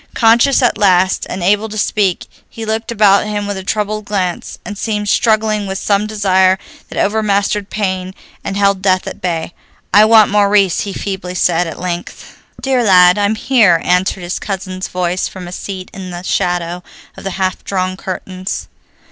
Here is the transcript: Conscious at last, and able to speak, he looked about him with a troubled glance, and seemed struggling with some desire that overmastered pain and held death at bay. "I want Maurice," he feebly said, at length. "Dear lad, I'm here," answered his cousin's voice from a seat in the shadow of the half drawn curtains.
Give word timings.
Conscious 0.15 0.63
at 0.63 0.79
last, 0.79 1.27
and 1.29 1.43
able 1.43 1.69
to 1.69 1.77
speak, 1.77 2.25
he 2.49 2.65
looked 2.65 2.91
about 2.91 3.27
him 3.27 3.45
with 3.45 3.55
a 3.55 3.63
troubled 3.63 4.05
glance, 4.05 4.57
and 4.65 4.75
seemed 4.75 5.07
struggling 5.07 5.67
with 5.67 5.77
some 5.77 6.07
desire 6.07 6.57
that 6.89 6.97
overmastered 6.97 7.69
pain 7.69 8.15
and 8.43 8.57
held 8.57 8.81
death 8.81 9.05
at 9.05 9.21
bay. 9.21 9.53
"I 9.93 10.05
want 10.05 10.31
Maurice," 10.31 10.79
he 10.79 10.91
feebly 10.93 11.35
said, 11.35 11.67
at 11.67 11.79
length. 11.79 12.37
"Dear 12.59 12.81
lad, 12.83 13.19
I'm 13.19 13.35
here," 13.35 13.79
answered 13.85 14.23
his 14.23 14.39
cousin's 14.39 14.87
voice 14.87 15.27
from 15.27 15.47
a 15.47 15.51
seat 15.51 15.91
in 15.93 16.09
the 16.09 16.23
shadow 16.23 16.81
of 17.15 17.23
the 17.23 17.31
half 17.37 17.63
drawn 17.63 17.95
curtains. 17.95 18.69